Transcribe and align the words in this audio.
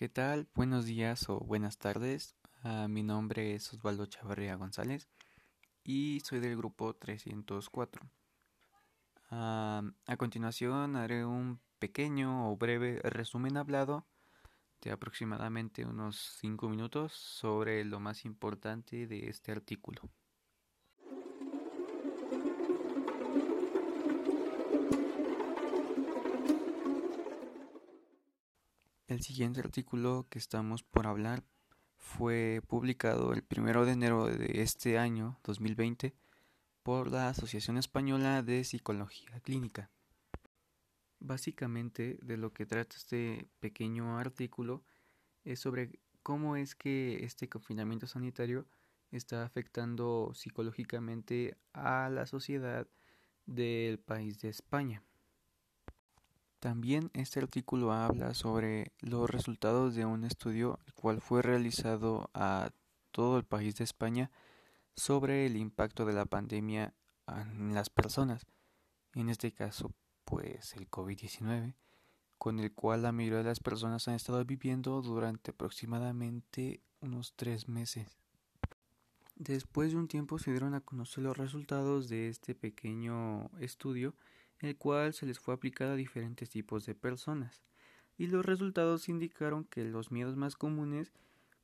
¿Qué 0.00 0.08
tal? 0.08 0.48
Buenos 0.54 0.86
días 0.86 1.28
o 1.28 1.40
buenas 1.40 1.76
tardes. 1.76 2.34
Ah, 2.62 2.88
mi 2.88 3.02
nombre 3.02 3.54
es 3.54 3.70
Osvaldo 3.74 4.06
Chavarría 4.06 4.54
González 4.54 5.10
y 5.84 6.20
soy 6.20 6.40
del 6.40 6.56
grupo 6.56 6.96
304. 6.96 8.10
Ah, 9.28 9.82
a 10.06 10.16
continuación 10.16 10.96
haré 10.96 11.26
un 11.26 11.60
pequeño 11.78 12.50
o 12.50 12.56
breve 12.56 12.98
resumen 13.02 13.58
hablado 13.58 14.06
de 14.80 14.90
aproximadamente 14.90 15.84
unos 15.84 16.16
5 16.40 16.70
minutos 16.70 17.12
sobre 17.12 17.84
lo 17.84 18.00
más 18.00 18.24
importante 18.24 19.06
de 19.06 19.28
este 19.28 19.52
artículo. 19.52 20.00
El 29.10 29.22
siguiente 29.22 29.58
artículo 29.58 30.28
que 30.30 30.38
estamos 30.38 30.84
por 30.84 31.08
hablar 31.08 31.42
fue 31.96 32.62
publicado 32.68 33.32
el 33.32 33.44
1 33.50 33.84
de 33.84 33.90
enero 33.90 34.26
de 34.26 34.62
este 34.62 34.98
año 34.98 35.40
2020 35.42 36.14
por 36.84 37.10
la 37.10 37.28
Asociación 37.28 37.76
Española 37.76 38.44
de 38.44 38.62
Psicología 38.62 39.40
Clínica. 39.40 39.90
Básicamente 41.18 42.20
de 42.22 42.36
lo 42.36 42.52
que 42.52 42.66
trata 42.66 42.94
este 42.96 43.48
pequeño 43.58 44.16
artículo 44.16 44.84
es 45.42 45.58
sobre 45.58 45.98
cómo 46.22 46.54
es 46.54 46.76
que 46.76 47.24
este 47.24 47.48
confinamiento 47.48 48.06
sanitario 48.06 48.68
está 49.10 49.42
afectando 49.44 50.30
psicológicamente 50.34 51.56
a 51.72 52.08
la 52.10 52.26
sociedad 52.26 52.86
del 53.44 53.98
país 53.98 54.38
de 54.38 54.50
España. 54.50 55.02
También 56.60 57.10
este 57.14 57.40
artículo 57.40 57.90
habla 57.90 58.34
sobre 58.34 58.92
los 59.00 59.30
resultados 59.30 59.94
de 59.94 60.04
un 60.04 60.24
estudio 60.24 60.78
el 60.86 60.92
cual 60.92 61.22
fue 61.22 61.40
realizado 61.40 62.28
a 62.34 62.70
todo 63.12 63.38
el 63.38 63.44
país 63.44 63.76
de 63.76 63.84
España 63.84 64.30
sobre 64.94 65.46
el 65.46 65.56
impacto 65.56 66.04
de 66.04 66.12
la 66.12 66.26
pandemia 66.26 66.92
en 67.26 67.72
las 67.72 67.88
personas, 67.88 68.46
en 69.14 69.30
este 69.30 69.52
caso 69.52 69.90
pues 70.26 70.74
el 70.74 70.90
COVID-19, 70.90 71.76
con 72.36 72.60
el 72.60 72.74
cual 72.74 73.02
la 73.02 73.12
mayoría 73.12 73.38
de 73.38 73.44
las 73.44 73.60
personas 73.60 74.06
han 74.06 74.14
estado 74.14 74.44
viviendo 74.44 75.00
durante 75.00 75.52
aproximadamente 75.52 76.82
unos 77.00 77.32
tres 77.36 77.68
meses. 77.68 78.18
Después 79.34 79.92
de 79.92 79.96
un 79.96 80.08
tiempo 80.08 80.38
se 80.38 80.50
dieron 80.50 80.74
a 80.74 80.82
conocer 80.82 81.24
los 81.24 81.38
resultados 81.38 82.10
de 82.10 82.28
este 82.28 82.54
pequeño 82.54 83.50
estudio 83.60 84.14
el 84.60 84.76
cual 84.76 85.12
se 85.14 85.26
les 85.26 85.40
fue 85.40 85.54
aplicado 85.54 85.92
a 85.92 85.96
diferentes 85.96 86.50
tipos 86.50 86.86
de 86.86 86.94
personas, 86.94 87.62
y 88.16 88.26
los 88.26 88.44
resultados 88.44 89.08
indicaron 89.08 89.64
que 89.64 89.84
los 89.84 90.10
miedos 90.12 90.36
más 90.36 90.54
comunes 90.56 91.12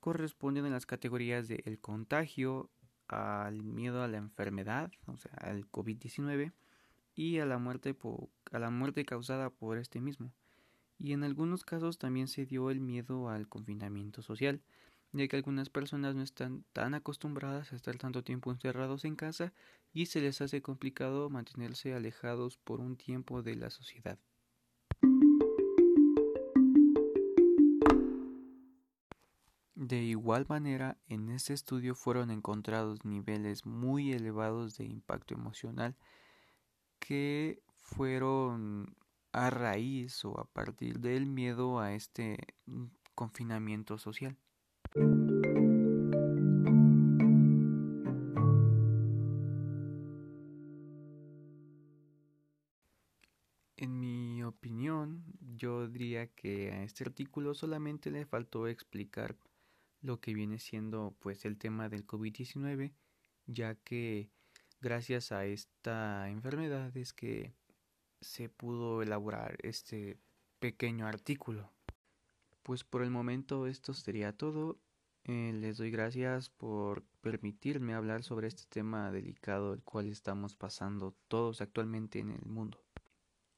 corresponden 0.00 0.64
a 0.64 0.70
las 0.70 0.86
categorías 0.86 1.48
de 1.48 1.62
el 1.66 1.78
contagio, 1.78 2.70
al 3.08 3.62
miedo 3.62 4.02
a 4.02 4.08
la 4.08 4.16
enfermedad, 4.18 4.90
o 5.06 5.16
sea, 5.16 5.32
al 5.32 5.70
COVID-19, 5.70 6.52
y 7.14 7.38
a 7.38 7.46
la 7.46 7.58
muerte 7.58 7.96
a 8.52 8.58
la 8.58 8.70
muerte 8.70 9.04
causada 9.04 9.50
por 9.50 9.78
este 9.78 10.00
mismo. 10.00 10.32
Y 10.98 11.12
en 11.12 11.24
algunos 11.24 11.64
casos 11.64 11.98
también 11.98 12.28
se 12.28 12.46
dio 12.46 12.70
el 12.70 12.80
miedo 12.80 13.28
al 13.28 13.48
confinamiento 13.48 14.22
social, 14.22 14.62
ya 15.12 15.28
que 15.28 15.36
algunas 15.36 15.70
personas 15.70 16.14
no 16.14 16.22
están 16.22 16.64
tan 16.72 16.94
acostumbradas 16.94 17.72
a 17.72 17.76
estar 17.76 17.96
tanto 17.96 18.22
tiempo 18.24 18.50
encerrados 18.50 19.04
en 19.04 19.16
casa 19.16 19.52
y 19.92 20.06
se 20.06 20.20
les 20.20 20.40
hace 20.40 20.62
complicado 20.62 21.30
mantenerse 21.30 21.94
alejados 21.94 22.58
por 22.58 22.80
un 22.80 22.96
tiempo 22.96 23.42
de 23.42 23.56
la 23.56 23.70
sociedad. 23.70 24.18
De 29.76 30.02
igual 30.02 30.46
manera, 30.48 30.98
en 31.06 31.28
este 31.28 31.52
estudio 31.52 31.94
fueron 31.94 32.30
encontrados 32.30 33.04
niveles 33.04 33.66
muy 33.66 34.12
elevados 34.12 34.76
de 34.78 34.84
impacto 34.84 35.34
emocional 35.34 35.94
que 36.98 37.62
fueron 37.76 38.96
a 39.32 39.50
raíz 39.50 40.24
o 40.24 40.40
a 40.40 40.44
partir 40.46 40.98
del 40.98 41.26
miedo 41.26 41.78
a 41.78 41.94
este 41.94 42.38
confinamiento 43.14 43.98
social. 43.98 44.36
En 44.98 45.36
mi 54.00 54.42
opinión, 54.42 55.22
yo 55.40 55.86
diría 55.86 56.28
que 56.28 56.72
a 56.72 56.82
este 56.82 57.04
artículo 57.04 57.52
solamente 57.52 58.10
le 58.10 58.24
faltó 58.24 58.68
explicar 58.68 59.36
lo 60.00 60.18
que 60.20 60.32
viene 60.32 60.58
siendo 60.58 61.14
pues 61.18 61.44
el 61.44 61.58
tema 61.58 61.90
del 61.90 62.06
COVID-19, 62.06 62.94
ya 63.46 63.74
que 63.74 64.30
gracias 64.80 65.30
a 65.30 65.44
esta 65.44 66.30
enfermedad 66.30 66.96
es 66.96 67.12
que 67.12 67.52
se 68.22 68.48
pudo 68.48 69.02
elaborar 69.02 69.58
este 69.62 70.18
pequeño 70.58 71.06
artículo. 71.06 71.70
Pues 72.66 72.82
por 72.82 73.04
el 73.04 73.12
momento 73.12 73.68
esto 73.68 73.94
sería 73.94 74.36
todo. 74.36 74.80
Eh, 75.22 75.52
les 75.54 75.76
doy 75.76 75.92
gracias 75.92 76.50
por 76.50 77.04
permitirme 77.20 77.94
hablar 77.94 78.24
sobre 78.24 78.48
este 78.48 78.64
tema 78.68 79.12
delicado 79.12 79.72
el 79.72 79.84
cual 79.84 80.08
estamos 80.08 80.56
pasando 80.56 81.14
todos 81.28 81.60
actualmente 81.60 82.18
en 82.18 82.32
el 82.32 82.44
mundo. 82.44 82.82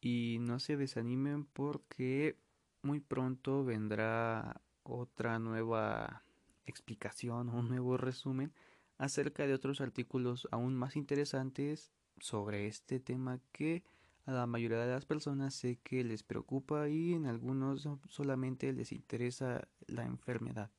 Y 0.00 0.38
no 0.40 0.58
se 0.58 0.76
desanimen 0.76 1.44
porque 1.44 2.36
muy 2.82 2.98
pronto 2.98 3.64
vendrá 3.64 4.60
otra 4.82 5.38
nueva 5.38 6.24
explicación 6.64 7.48
o 7.48 7.58
un 7.60 7.68
nuevo 7.68 7.96
resumen 7.96 8.52
acerca 8.98 9.46
de 9.46 9.54
otros 9.54 9.80
artículos 9.80 10.48
aún 10.50 10.74
más 10.74 10.96
interesantes 10.96 11.92
sobre 12.18 12.66
este 12.66 12.98
tema 12.98 13.38
que 13.52 13.84
a 14.26 14.32
la 14.32 14.46
mayoría 14.46 14.78
de 14.78 14.92
las 14.92 15.06
personas 15.06 15.54
sé 15.54 15.78
que 15.82 16.04
les 16.04 16.22
preocupa 16.22 16.88
y 16.88 17.14
en 17.14 17.26
algunos 17.26 17.88
solamente 18.08 18.72
les 18.72 18.92
interesa 18.92 19.68
la 19.86 20.04
enfermedad. 20.04 20.70